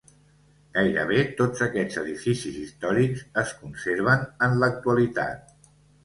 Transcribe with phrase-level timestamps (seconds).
[0.75, 5.53] Gairebé tots aquests edificis històrics es conserven en l'actualitat.